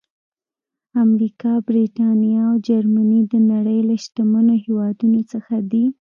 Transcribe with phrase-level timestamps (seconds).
[1.03, 5.85] امریکا، برېټانیا او جرمني د نړۍ له شتمنو هېوادونو څخه دي.